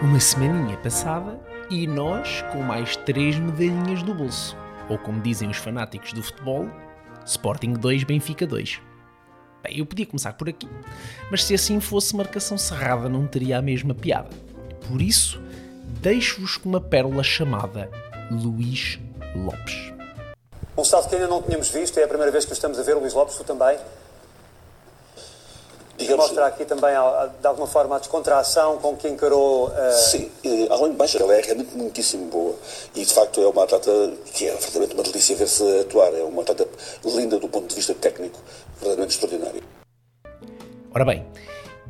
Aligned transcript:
Uma 0.00 0.20
semaninha 0.20 0.76
passada 0.76 1.40
e 1.68 1.84
nós 1.84 2.42
com 2.52 2.62
mais 2.62 2.94
três 2.98 3.36
medalhinhas 3.36 4.00
no 4.04 4.14
bolso. 4.14 4.56
Ou 4.88 4.96
como 4.96 5.20
dizem 5.20 5.50
os 5.50 5.56
fanáticos 5.56 6.12
do 6.12 6.22
futebol, 6.22 6.68
Sporting 7.26 7.72
2, 7.72 8.04
Benfica 8.04 8.46
2. 8.46 8.80
Bem, 9.64 9.78
eu 9.78 9.84
podia 9.84 10.06
começar 10.06 10.34
por 10.34 10.48
aqui, 10.48 10.68
mas 11.32 11.42
se 11.42 11.52
assim 11.52 11.80
fosse 11.80 12.14
marcação 12.14 12.56
cerrada 12.56 13.08
não 13.08 13.26
teria 13.26 13.58
a 13.58 13.62
mesma 13.62 13.92
piada. 13.92 14.30
Por 14.88 15.02
isso, 15.02 15.42
deixo-vos 16.00 16.56
com 16.56 16.68
uma 16.68 16.80
pérola 16.80 17.24
chamada 17.24 17.90
Luís 18.30 19.00
Lopes. 19.34 19.92
Um 20.76 20.84
salto 20.84 21.08
que 21.08 21.16
ainda 21.16 21.26
não 21.26 21.42
tínhamos 21.42 21.70
visto, 21.70 21.98
é 21.98 22.04
a 22.04 22.08
primeira 22.08 22.30
vez 22.30 22.44
que 22.44 22.52
estamos 22.52 22.78
a 22.78 22.84
ver, 22.84 22.94
Luís 22.94 23.14
Lopes, 23.14 23.36
tu 23.36 23.42
também. 23.42 23.76
Digamos, 26.08 26.26
Mostra 26.26 26.46
aqui 26.46 26.64
também, 26.64 26.90
de 27.38 27.46
alguma 27.46 27.66
forma, 27.66 27.96
a 27.96 27.98
descontração 27.98 28.78
com 28.78 28.96
que 28.96 29.06
encarou. 29.08 29.70
eh, 29.76 29.92
Sim, 29.92 30.30
eh, 30.42 30.66
além 30.70 30.92
de 30.92 30.96
mais, 30.96 31.14
ela 31.14 31.34
é 31.34 31.42
realmente 31.42 31.76
muitíssimo 31.76 32.24
boa 32.26 32.54
e 32.94 33.04
de 33.04 33.12
facto 33.12 33.42
é 33.42 33.46
uma 33.46 33.64
atleta 33.64 33.90
que 34.32 34.46
é 34.46 34.52
verdadeiramente 34.52 34.94
uma 34.94 35.02
delícia 35.02 35.36
ver-se 35.36 35.80
atuar. 35.80 36.14
É 36.14 36.22
uma 36.22 36.40
atleta 36.40 36.66
linda 37.04 37.38
do 37.38 37.48
ponto 37.48 37.66
de 37.68 37.74
vista 37.74 37.94
técnico, 37.94 38.38
verdadeiramente 38.80 39.14
extraordinária. 39.14 39.62
Ora 40.94 41.04
bem, 41.04 41.26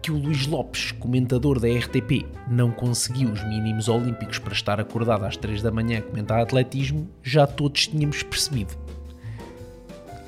que 0.03 0.11
o 0.11 0.17
Luís 0.17 0.49
Lopes, 0.49 0.91
comentador 0.93 1.61
da 1.61 1.69
RTP, 1.69 2.27
não 2.51 2.73
conseguiu 2.73 3.31
os 3.31 3.45
mínimos 3.45 3.89
olímpicos 3.89 4.41
para 4.41 4.53
estar 4.53 4.81
acordado 4.81 5.25
às 5.25 5.37
3 5.37 5.63
da 5.63 5.71
manhã 5.71 6.01
a 6.01 6.03
comentar 6.03 6.41
atletismo, 6.41 7.09
já 7.23 7.47
todos 7.47 7.87
tínhamos 7.87 8.23
percebido. 8.25 8.77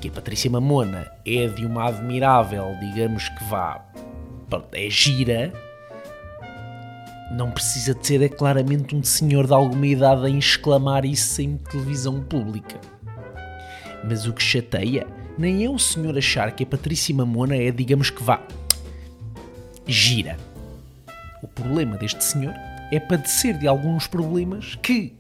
Que 0.01 0.09
a 0.09 0.12
Patrícia 0.12 0.51
Mamona 0.51 1.11
é 1.27 1.47
de 1.47 1.67
uma 1.67 1.89
admirável, 1.89 2.75
digamos 2.81 3.29
que 3.29 3.45
vá, 3.45 3.84
é 4.73 4.89
gira, 4.89 5.53
não 7.31 7.51
precisa 7.51 7.95
de 7.95 8.06
ser 8.06 8.23
é 8.23 8.28
claramente 8.28 8.97
um 8.97 9.03
senhor 9.03 9.47
de 9.47 9.53
alguma 9.53 9.87
idade 9.87 10.27
a 10.27 10.31
exclamar 10.31 11.05
isso 11.05 11.41
em 11.41 11.56
televisão 11.56 12.21
pública. 12.23 12.81
Mas 14.03 14.27
o 14.27 14.33
que 14.33 14.43
chateia 14.43 15.06
nem 15.39 15.65
é 15.65 15.71
o 15.71 15.78
senhor 15.78 16.17
achar 16.19 16.51
que 16.53 16.65
a 16.65 16.67
Patrícia 16.67 17.15
Mamona 17.15 17.56
é, 17.56 17.71
digamos 17.71 18.11
que 18.11 18.23
vá, 18.23 18.43
gira. 19.87 20.37
O 21.43 21.47
problema 21.47 21.97
deste 21.97 22.25
senhor 22.25 22.55
é 22.91 22.98
padecer 22.98 23.56
de 23.56 23.69
alguns 23.69 24.06
problemas 24.06 24.75
que 24.77 25.15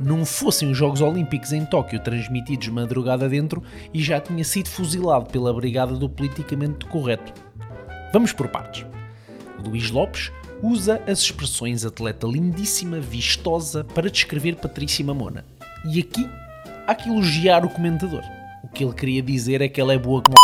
não 0.00 0.24
fossem 0.24 0.70
os 0.70 0.76
Jogos 0.76 1.00
Olímpicos 1.00 1.52
em 1.52 1.64
Tóquio 1.64 2.00
transmitidos 2.00 2.68
madrugada 2.68 3.28
dentro 3.28 3.62
e 3.92 4.02
já 4.02 4.20
tinha 4.20 4.44
sido 4.44 4.68
fuzilado 4.68 5.30
pela 5.30 5.52
Brigada 5.52 5.94
do 5.94 6.08
Politicamente 6.08 6.86
Correto. 6.86 7.32
Vamos 8.12 8.32
por 8.32 8.48
partes. 8.48 8.86
Luís 9.64 9.90
Lopes 9.90 10.32
usa 10.62 11.02
as 11.06 11.20
expressões 11.20 11.84
atleta 11.84 12.26
lindíssima, 12.26 13.00
vistosa 13.00 13.84
para 13.84 14.10
descrever 14.10 14.56
Patrícia 14.56 15.04
Mamona. 15.04 15.44
E 15.84 16.00
aqui 16.00 16.28
há 16.86 16.94
que 16.94 17.08
elogiar 17.08 17.64
o 17.64 17.68
comentador. 17.68 18.22
O 18.62 18.68
que 18.68 18.84
ele 18.84 18.94
queria 18.94 19.22
dizer 19.22 19.60
é 19.60 19.68
que 19.68 19.80
ela 19.80 19.92
é 19.92 19.98
boa 19.98 20.22
como 20.22 20.36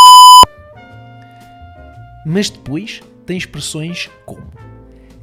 mas 2.26 2.48
depois 2.48 3.02
tem 3.26 3.36
expressões 3.36 4.08
como 4.24 4.50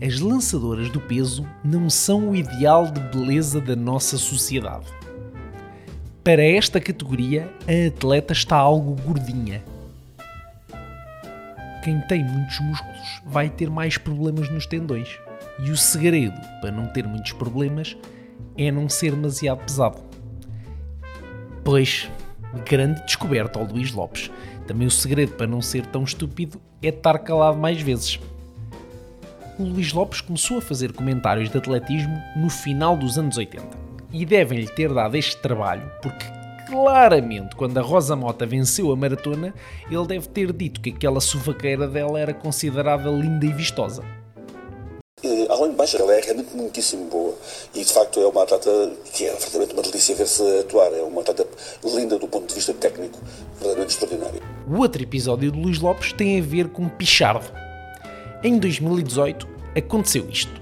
as 0.02 0.19
lançadoras 0.19 0.89
do 0.89 0.99
peso 0.99 1.47
não 1.63 1.88
são 1.88 2.31
o 2.31 2.35
ideal 2.35 2.91
de 2.91 2.99
beleza 2.99 3.61
da 3.61 3.75
nossa 3.75 4.17
sociedade. 4.17 4.88
Para 6.23 6.43
esta 6.43 6.81
categoria, 6.81 7.53
a 7.67 7.88
atleta 7.88 8.33
está 8.33 8.58
algo 8.58 8.99
gordinha. 9.03 9.64
Quem 11.83 12.02
tem 12.02 12.23
muitos 12.23 12.59
músculos 12.59 13.21
vai 13.26 13.48
ter 13.48 13.70
mais 13.70 13.98
problemas 13.98 14.49
nos 14.49 14.65
tendões. 14.65 15.20
E 15.59 15.70
o 15.70 15.77
segredo 15.77 16.39
para 16.61 16.71
não 16.71 16.87
ter 16.87 17.08
muitos 17.08 17.33
problemas 17.33 17.95
é 18.58 18.71
não 18.71 18.89
ser 18.89 19.11
demasiado 19.11 19.64
pesado. 19.64 20.02
Pois, 21.64 22.09
grande 22.67 23.03
descoberta 23.05 23.59
ao 23.59 23.65
Luís 23.65 23.92
Lopes. 23.92 24.31
Também 24.65 24.87
o 24.87 24.92
segredo 24.92 25.33
para 25.33 25.47
não 25.47 25.61
ser 25.61 25.86
tão 25.86 26.03
estúpido 26.03 26.59
é 26.81 26.87
estar 26.87 27.20
calado 27.20 27.58
mais 27.58 27.80
vezes. 27.81 28.20
O 29.60 29.64
Luís 29.64 29.92
Lopes 29.92 30.22
começou 30.22 30.58
a 30.58 30.62
fazer 30.62 30.94
comentários 30.94 31.50
de 31.50 31.58
atletismo 31.58 32.22
no 32.36 32.50
final 32.50 32.95
dos 32.95 33.17
anos 33.17 33.38
80 33.38 33.67
e 34.12 34.26
devem-lhe 34.26 34.67
ter 34.67 34.94
dado 34.94 35.16
este 35.16 35.38
trabalho 35.38 35.89
porque 36.02 36.26
claramente 36.67 37.56
quando 37.56 37.78
a 37.78 37.82
Rosa 37.82 38.16
Mota 38.16 38.45
venceu 38.45 38.92
a 38.92 38.95
maratona 38.95 39.54
ele 39.89 40.08
deve 40.08 40.28
ter 40.30 40.54
dito 40.54 40.80
que 40.80 40.89
aquela 40.89 41.20
sovaqueira 41.20 41.88
dela 41.88 42.20
era 42.20 42.34
considerada 42.34 43.10
linda 43.10 43.45
e 43.45 43.54
vistosa. 43.54 44.04
Além 45.50 45.72
de 45.72 45.78
mais, 45.78 45.94
ela 45.94 46.16
é 46.16 46.22
realmente 46.22 46.56
muitíssimo 46.56 47.06
boa 47.06 47.36
e 47.76 47.83
de 47.83 47.94
facto 47.94 48.20
é 48.20 48.26
uma 48.26 48.42
atleta 48.42 48.92
que 49.14 49.26
é 49.26 49.32
verdadeiramente 49.32 49.73
uma 49.73 49.83
delícia 49.83 50.16
ver-se 50.16 50.42
atuar. 50.60 50.92
É 50.94 51.02
uma 51.04 51.22
atleta 51.22 51.45
linda 51.83 52.18
do 52.18 52.28
ponto 52.28 52.48
de 52.48 52.56
vista 52.56 52.73
técnico, 52.73 53.20
verdadeiramente 53.60 53.92
extraordinária. 53.92 54.42
O 54.68 54.80
outro 54.80 55.04
episódio 55.04 55.52
de 55.52 55.60
Luís 55.60 55.80
Lopes 55.80 56.14
tem 56.14 56.39
a 56.39 56.42
ver 56.42 56.70
com 56.70 56.89
Pichardo. 56.89 57.70
Em 58.43 58.57
2018 58.57 59.47
aconteceu 59.77 60.27
isto. 60.27 60.59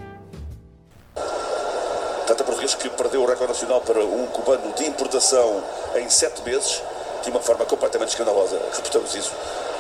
Atleta 2.24 2.44
português 2.44 2.76
que 2.76 2.90
perdeu 2.90 3.24
o 3.24 3.26
recorde 3.26 3.54
nacional 3.54 3.80
para 3.80 4.04
um 4.04 4.26
cubano 4.28 4.74
de 4.74 4.84
importação 4.84 5.64
em 5.96 6.10
sete 6.10 6.44
meses, 6.44 6.84
de 7.24 7.30
uma 7.30 7.40
forma 7.40 7.64
completamente 7.64 8.10
escandalosa. 8.10 8.60
Reportamos 8.76 9.16
isso. 9.16 9.34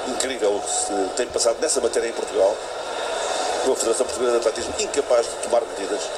Incrível 0.08 0.56
o 0.56 0.62
que 0.62 0.70
se 0.70 0.94
tem 1.18 1.28
passado 1.28 1.60
nessa 1.60 1.82
matéria 1.82 2.08
em 2.08 2.14
Portugal, 2.14 2.56
com 3.66 3.74
a 3.74 3.76
Federação 3.76 4.06
Portuguesa 4.06 4.40
de 4.40 4.48
Atletismo 4.48 4.74
incapaz 4.80 5.28
de 5.28 5.36
tomar 5.44 5.62
medidas. 5.62 6.10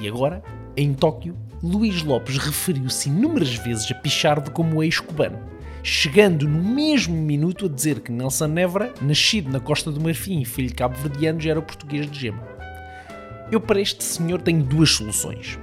E 0.00 0.08
agora, 0.08 0.42
em 0.76 0.92
Tóquio, 0.94 1.36
Luís 1.62 2.02
Lopes 2.02 2.38
referiu-se 2.38 3.08
inúmeras 3.08 3.54
vezes 3.54 3.88
a 3.92 3.94
Pichardo 3.94 4.50
como 4.50 4.82
ex-cubano, 4.82 5.38
chegando 5.82 6.48
no 6.48 6.62
mesmo 6.62 7.16
minuto 7.16 7.66
a 7.66 7.68
dizer 7.68 8.00
que 8.00 8.12
Nelson 8.12 8.46
Nevra, 8.46 8.92
nascido 9.00 9.50
na 9.50 9.60
Costa 9.60 9.90
do 9.90 10.00
Marfim 10.00 10.40
e 10.40 10.44
filho 10.44 10.68
de 10.68 10.74
cabo-verdianos, 10.74 11.44
era 11.46 11.62
português 11.62 12.10
de 12.10 12.18
gema. 12.18 12.42
Eu 13.50 13.60
para 13.60 13.80
este 13.80 14.04
senhor 14.04 14.40
tenho 14.42 14.62
duas 14.62 14.90
soluções. 14.90 15.58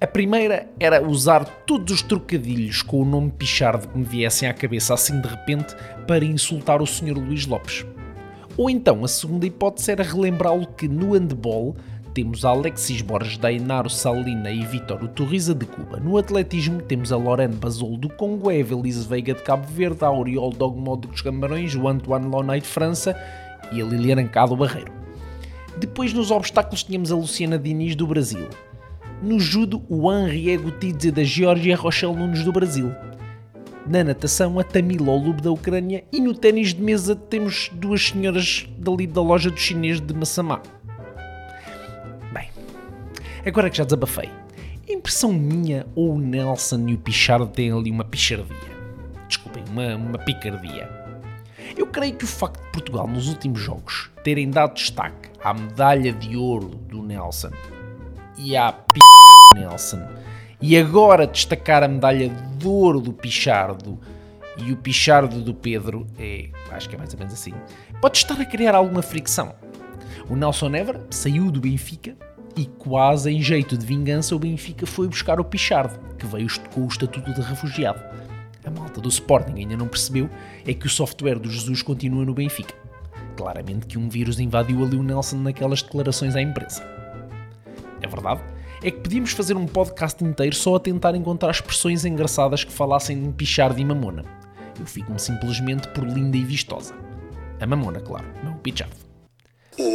A 0.00 0.06
primeira 0.06 0.68
era 0.78 1.04
usar 1.04 1.44
todos 1.44 1.92
os 1.92 2.02
trocadilhos 2.02 2.82
com 2.82 3.02
o 3.02 3.04
nome 3.04 3.32
Pichardo 3.32 3.88
que 3.88 3.98
me 3.98 4.04
viessem 4.04 4.48
à 4.48 4.54
cabeça 4.54 4.94
assim 4.94 5.20
de 5.20 5.28
repente 5.28 5.74
para 6.06 6.24
insultar 6.24 6.80
o 6.80 6.86
Sr. 6.86 7.18
Luís 7.18 7.46
Lopes. 7.46 7.84
Ou 8.56 8.70
então 8.70 9.04
a 9.04 9.08
segunda 9.08 9.46
hipótese 9.46 9.90
era 9.90 10.02
relembrá-lo 10.02 10.66
que 10.66 10.88
no 10.88 11.12
handball 11.14 11.76
temos 12.18 12.44
Alexis 12.44 13.00
Borges 13.00 13.38
da 13.38 13.52
Inaro 13.52 13.88
Salina 13.88 14.50
e 14.50 14.66
Vítor 14.66 15.06
Torriza 15.06 15.54
de 15.54 15.64
Cuba. 15.64 16.00
No 16.00 16.18
atletismo 16.18 16.82
temos 16.82 17.12
a 17.12 17.16
Lorane 17.16 17.54
Basol 17.54 17.96
do 17.96 18.08
Congo, 18.08 18.48
a 18.48 18.54
Evelise 18.56 19.06
Veiga 19.06 19.34
de 19.34 19.42
Cabo 19.44 19.64
Verde, 19.68 20.04
a 20.04 20.10
Oriol 20.10 20.50
Dogmo 20.50 20.96
dos 20.96 21.22
Camarões, 21.22 21.76
o 21.76 21.86
Antoine 21.86 22.26
Lonay 22.26 22.60
de 22.60 22.66
França 22.66 23.16
e 23.70 23.80
a 23.80 23.84
Liliana 23.84 24.24
Cado 24.24 24.56
Barreiro. 24.56 24.90
Depois 25.76 26.12
nos 26.12 26.32
obstáculos 26.32 26.82
tínhamos 26.82 27.12
a 27.12 27.14
Luciana 27.14 27.56
Diniz 27.56 27.94
do 27.94 28.04
Brasil. 28.04 28.48
No 29.22 29.38
judo, 29.38 29.80
o 29.88 30.12
Henri 30.12 30.50
Egutidze 30.50 31.12
da 31.12 31.22
Geórgia 31.22 31.70
e 31.70 31.72
a 31.72 31.76
Rochelle 31.76 32.16
Nunes 32.16 32.42
do 32.42 32.50
Brasil. 32.50 32.90
Na 33.86 34.02
natação, 34.02 34.58
a 34.58 34.64
Tamila 34.64 35.12
Olub 35.12 35.40
da 35.40 35.52
Ucrânia. 35.52 36.02
E 36.12 36.20
no 36.20 36.34
ténis 36.34 36.74
de 36.74 36.82
mesa 36.82 37.14
temos 37.14 37.70
duas 37.74 38.08
senhoras 38.08 38.68
dali 38.76 39.06
da 39.06 39.22
loja 39.22 39.52
do 39.52 39.56
chinês 39.56 40.00
de 40.00 40.12
Massamá. 40.12 40.60
Agora 43.48 43.70
que 43.70 43.78
já 43.78 43.84
desabafei, 43.84 44.28
impressão 44.86 45.32
minha 45.32 45.86
ou 45.94 46.16
o 46.16 46.18
Nelson 46.18 46.86
e 46.86 46.92
o 46.92 46.98
Pichardo 46.98 47.46
têm 47.46 47.72
ali 47.72 47.90
uma 47.90 48.04
pichardia? 48.04 48.54
Desculpem, 49.26 49.64
uma, 49.70 49.96
uma 49.96 50.18
picardia. 50.18 50.86
Eu 51.74 51.86
creio 51.86 52.14
que 52.14 52.24
o 52.24 52.28
facto 52.28 52.62
de 52.62 52.70
Portugal 52.72 53.08
nos 53.08 53.26
últimos 53.26 53.58
jogos 53.58 54.10
terem 54.22 54.50
dado 54.50 54.74
destaque 54.74 55.30
à 55.42 55.54
medalha 55.54 56.12
de 56.12 56.36
ouro 56.36 56.68
do 56.68 57.02
Nelson 57.02 57.48
e 58.36 58.54
à 58.54 58.70
p 58.70 59.00
do 59.54 59.60
Nelson 59.60 60.06
e 60.60 60.76
agora 60.76 61.26
destacar 61.26 61.82
a 61.82 61.88
medalha 61.88 62.28
de 62.28 62.68
ouro 62.68 63.00
do 63.00 63.14
Pichardo 63.14 63.98
e 64.58 64.72
o 64.72 64.76
Pichardo 64.76 65.40
do 65.40 65.54
Pedro, 65.54 66.06
é, 66.18 66.50
acho 66.70 66.86
que 66.86 66.96
é 66.96 66.98
mais 66.98 67.14
ou 67.14 67.18
menos 67.18 67.32
assim, 67.32 67.54
pode 67.98 68.18
estar 68.18 68.38
a 68.38 68.44
criar 68.44 68.74
alguma 68.74 69.00
fricção. 69.00 69.54
O 70.28 70.36
Nelson 70.36 70.68
Never 70.68 71.00
saiu 71.08 71.50
do 71.50 71.62
Benfica 71.62 72.14
e 72.58 72.66
quase 72.66 73.30
em 73.30 73.40
jeito 73.40 73.78
de 73.78 73.86
vingança 73.86 74.34
o 74.34 74.38
Benfica 74.38 74.84
foi 74.84 75.06
buscar 75.06 75.38
o 75.38 75.44
Pichardo, 75.44 75.96
que 76.16 76.26
veio 76.26 76.48
com 76.74 76.82
o 76.82 76.88
estatuto 76.88 77.32
de 77.32 77.40
refugiado. 77.40 78.02
A 78.66 78.70
malta 78.70 79.00
do 79.00 79.08
Sporting 79.08 79.60
ainda 79.60 79.76
não 79.76 79.86
percebeu 79.86 80.28
é 80.66 80.74
que 80.74 80.86
o 80.86 80.90
software 80.90 81.38
do 81.38 81.48
Jesus 81.48 81.82
continua 81.82 82.24
no 82.24 82.34
Benfica. 82.34 82.74
Claramente 83.36 83.86
que 83.86 83.96
um 83.96 84.08
vírus 84.08 84.40
invadiu 84.40 84.84
ali 84.84 84.96
o 84.96 85.02
Nelson 85.04 85.36
naquelas 85.36 85.82
declarações 85.82 86.34
à 86.34 86.42
imprensa. 86.42 86.82
É 88.02 88.08
verdade 88.08 88.42
é 88.82 88.90
que 88.90 89.00
podíamos 89.00 89.32
fazer 89.32 89.56
um 89.56 89.66
podcast 89.66 90.22
inteiro 90.22 90.54
só 90.54 90.76
a 90.76 90.80
tentar 90.80 91.14
encontrar 91.14 91.50
expressões 91.50 92.04
engraçadas 92.04 92.62
que 92.62 92.72
falassem 92.72 93.20
de 93.20 93.32
Pichardo 93.32 93.80
e 93.80 93.84
Mamona. 93.84 94.24
Eu 94.78 94.86
fico-me 94.86 95.18
simplesmente 95.18 95.88
por 95.88 96.04
linda 96.04 96.36
e 96.36 96.44
vistosa. 96.44 96.94
A 97.60 97.66
Mamona, 97.66 98.00
claro, 98.00 98.26
não 98.44 98.52
o 98.52 98.58
Pichardo. 98.58 99.07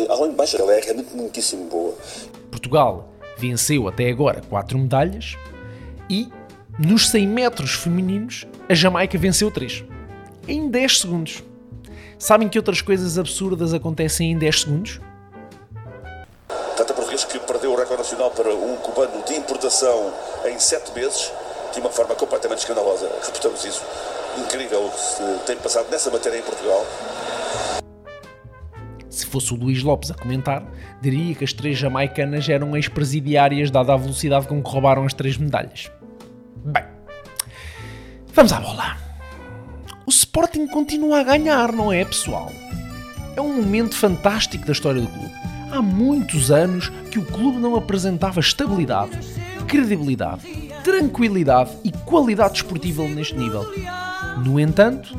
Além 0.10 0.32
de 0.32 0.36
baixa, 0.36 0.58
ela 0.58 0.74
é 0.74 0.82
realmente 0.82 1.16
muitíssimo 1.16 1.66
boa. 1.66 1.94
Portugal 2.50 3.10
venceu 3.38 3.88
até 3.88 4.10
agora 4.10 4.42
4 4.50 4.78
medalhas 4.78 5.36
e 6.10 6.30
nos 6.80 7.10
100 7.10 7.28
metros 7.28 7.74
femininos 7.74 8.48
a 8.70 8.74
Jamaica 8.74 9.18
venceu 9.18 9.52
3 9.52 9.84
em 10.48 10.70
10 10.70 11.02
segundos. 11.02 11.44
Sabem 12.18 12.48
que 12.48 12.58
outras 12.58 12.82
coisas 12.82 13.18
absurdas 13.18 13.74
acontecem 13.74 14.32
em 14.32 14.38
10 14.38 14.62
segundos? 14.62 15.02
Tata 16.78 16.94
Português 16.94 17.24
que 17.26 17.38
perdeu 17.40 17.72
o 17.72 17.76
recorde 17.76 18.02
nacional 18.02 18.32
para 18.32 18.54
um 18.54 18.76
cubano 18.78 19.24
de 19.24 19.36
importação 19.36 20.14
em 20.46 20.58
7 20.58 20.94
meses, 20.94 21.32
de 21.74 21.80
uma 21.80 21.90
forma 21.90 22.16
completamente 22.16 22.60
escandalosa. 22.60 23.10
Reportamos 23.24 23.64
isso. 23.66 23.84
Incrível 24.38 24.86
o 24.86 24.90
que 24.90 25.00
se 25.00 25.46
tem 25.46 25.56
passado 25.58 25.90
nessa 25.92 26.10
matéria 26.10 26.38
em 26.38 26.42
Portugal. 26.42 26.86
Se 29.34 29.40
fosse 29.40 29.52
o 29.52 29.58
Luís 29.58 29.82
Lopes 29.82 30.12
a 30.12 30.14
comentar, 30.14 30.64
diria 31.02 31.34
que 31.34 31.44
as 31.44 31.52
três 31.52 31.76
jamaicanas 31.76 32.48
eram 32.48 32.76
ex-presidiárias, 32.76 33.72
dada 33.72 33.92
a 33.92 33.98
velocidade 33.98 34.48
com 34.48 34.62
que 34.62 34.70
roubaram 34.70 35.06
as 35.08 35.14
três 35.16 35.38
medalhas. 35.38 35.92
Bem, 36.64 36.84
vamos 38.32 38.54
à 38.54 38.60
bola. 38.60 38.96
O 40.06 40.12
Sporting 40.12 40.68
continua 40.68 41.22
a 41.22 41.24
ganhar, 41.24 41.72
não 41.72 41.92
é, 41.92 42.06
pessoal? 42.06 42.52
É 43.36 43.42
um 43.42 43.56
momento 43.56 43.96
fantástico 43.96 44.68
da 44.68 44.72
história 44.72 45.02
do 45.02 45.08
clube. 45.08 45.34
Há 45.72 45.82
muitos 45.82 46.52
anos 46.52 46.90
que 47.10 47.18
o 47.18 47.26
clube 47.26 47.58
não 47.58 47.76
apresentava 47.76 48.40
estabilidade, 48.40 49.18
credibilidade, 49.68 50.44
tranquilidade 50.84 51.72
e 51.84 51.92
qualidade 51.92 52.58
esportiva 52.58 53.02
neste 53.08 53.36
nível. 53.36 53.66
No 54.46 54.60
entanto, 54.60 55.18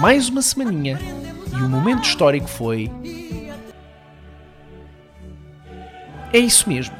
mais 0.00 0.28
uma 0.28 0.40
semaninha 0.40 1.00
e 1.50 1.56
o 1.56 1.68
momento 1.68 2.04
histórico 2.04 2.46
foi. 2.46 2.88
É 6.34 6.38
isso 6.38 6.68
mesmo. 6.68 6.96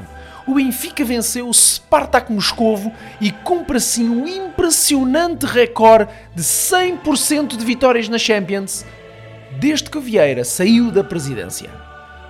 O 0.46 0.54
Benfica 0.54 1.04
venceu 1.04 1.48
o 1.48 1.52
Spartak 1.52 2.32
Moscovo 2.32 2.92
e 3.20 3.32
cumpre 3.32 3.78
assim 3.78 4.08
um 4.08 4.28
impressionante 4.28 5.44
recorde 5.44 6.08
de 6.36 6.40
100% 6.40 7.56
de 7.56 7.64
vitórias 7.64 8.08
na 8.08 8.16
Champions 8.16 8.86
desde 9.58 9.90
que 9.90 9.98
o 9.98 10.00
Vieira 10.00 10.44
saiu 10.44 10.92
da 10.92 11.02
presidência. 11.02 11.68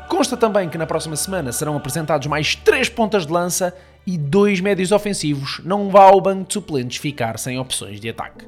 Consta 0.09 0.35
também 0.35 0.71
que 0.71 0.79
na 0.79 0.87
próxima 0.87 1.15
semana 1.15 1.53
serão 1.53 1.77
apresentados 1.77 2.27
mais 2.27 2.55
3 2.55 2.89
pontas 2.89 3.27
de 3.27 3.33
lança 3.33 3.77
e 4.07 4.17
dois 4.17 4.61
médios 4.61 4.91
ofensivos. 4.91 5.61
Não 5.63 5.91
vá 5.91 6.05
ao 6.05 6.23
banco 6.23 6.49
de 6.49 6.55
suplentes 6.55 6.97
ficar 6.97 7.39
sem 7.39 7.59
opções 7.59 8.01
de 8.01 8.09
ataque. 8.09 8.47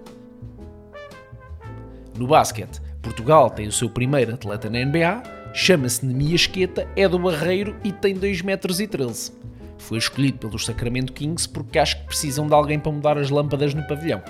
No 2.16 2.26
basquete, 2.26 2.80
Portugal 3.02 3.50
tem 3.50 3.66
o 3.66 3.72
seu 3.72 3.90
primeiro 3.90 4.32
atleta 4.32 4.70
na 4.70 4.82
NBA, 4.82 5.35
chama-se 5.56 6.04
Nemias 6.04 6.42
Esqueta, 6.42 6.86
é 6.94 7.08
do 7.08 7.18
Barreiro 7.18 7.74
e 7.82 7.90
tem 7.90 8.14
2 8.14 8.42
metros 8.42 8.76
13. 8.76 9.32
Foi 9.78 9.96
escolhido 9.96 10.36
pelos 10.36 10.66
Sacramento 10.66 11.14
Kings 11.14 11.48
porque 11.48 11.78
acho 11.78 11.98
que 11.98 12.06
precisam 12.06 12.46
de 12.46 12.52
alguém 12.52 12.78
para 12.78 12.92
mudar 12.92 13.16
as 13.16 13.30
lâmpadas 13.30 13.72
no 13.72 13.82
pavilhão. 13.86 14.22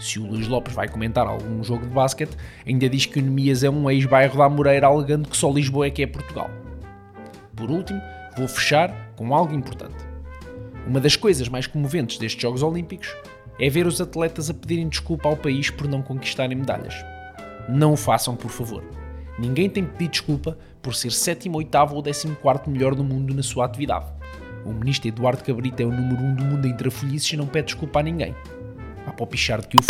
Se 0.00 0.18
o 0.18 0.26
Luís 0.26 0.48
Lopes 0.48 0.74
vai 0.74 0.88
comentar 0.88 1.26
algum 1.26 1.62
jogo 1.62 1.86
de 1.86 1.92
basquete, 1.92 2.34
ainda 2.66 2.88
diz 2.88 3.04
que 3.04 3.18
o 3.18 3.22
Nemias 3.22 3.62
é 3.62 3.68
um 3.68 3.90
ex-bairro 3.90 4.38
da 4.38 4.46
Amoreira 4.46 4.86
alegando 4.86 5.28
que 5.28 5.36
só 5.36 5.50
Lisboa 5.50 5.86
é 5.86 5.90
que 5.90 6.02
é 6.02 6.06
Portugal. 6.06 6.50
Por 7.54 7.70
último, 7.70 8.00
vou 8.34 8.48
fechar 8.48 9.12
com 9.16 9.34
algo 9.34 9.54
importante. 9.54 9.94
Uma 10.86 10.98
das 10.98 11.14
coisas 11.14 11.46
mais 11.46 11.66
comoventes 11.66 12.16
destes 12.16 12.40
Jogos 12.40 12.62
Olímpicos 12.62 13.14
é 13.60 13.68
ver 13.68 13.86
os 13.86 14.00
atletas 14.00 14.48
a 14.48 14.54
pedirem 14.54 14.88
desculpa 14.88 15.28
ao 15.28 15.36
país 15.36 15.68
por 15.68 15.86
não 15.86 16.00
conquistarem 16.00 16.56
medalhas. 16.56 16.94
Não 17.68 17.92
o 17.92 17.96
façam, 17.98 18.34
por 18.34 18.50
favor. 18.50 18.82
Ninguém 19.38 19.68
tem 19.68 19.84
pedir 19.84 20.10
desculpa 20.10 20.56
por 20.80 20.94
ser 20.94 21.10
sétimo, 21.10 21.58
oitavo 21.58 21.96
ou 21.96 22.02
décimo 22.02 22.36
quarto 22.36 22.70
melhor 22.70 22.94
do 22.94 23.02
mundo 23.02 23.34
na 23.34 23.42
sua 23.42 23.64
atividade. 23.64 24.06
O 24.64 24.72
ministro 24.72 25.08
Eduardo 25.08 25.42
Cabrita 25.42 25.82
é 25.82 25.86
o 25.86 25.90
número 25.90 26.22
um 26.22 26.34
do 26.34 26.44
mundo 26.44 26.66
em 26.66 26.76
trafolhices 26.76 27.32
e 27.32 27.36
não 27.36 27.46
pede 27.46 27.66
desculpa 27.66 28.00
a 28.00 28.02
ninguém. 28.02 28.34
Há 29.06 29.12
para 29.12 29.24
o 29.24 29.26
pichar 29.26 29.60
de 29.60 29.68
que 29.68 29.76
o 29.76 29.80
f... 29.80 29.88